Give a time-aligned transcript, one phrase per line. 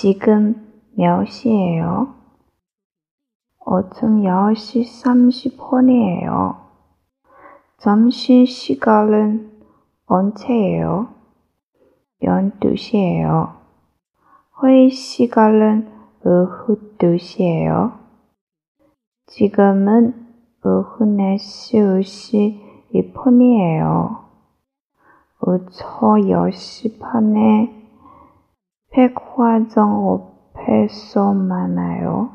[0.00, 0.54] 지금
[0.96, 2.14] 몇 시예요?
[3.66, 6.56] 오전 10시 30분이에요.
[7.78, 9.50] 점심 시간은
[10.06, 11.08] 언제예요?
[12.22, 13.56] 12시예요.
[14.62, 15.90] 회의 시간은
[16.24, 17.98] 오후 2시예요.
[19.26, 20.14] 지금은
[20.64, 24.16] 오후 4시 52분이에요.
[25.40, 25.66] 오후
[26.22, 27.87] 10시 반에
[28.90, 30.22] 백화점
[30.54, 32.30] 앞에서 만나요.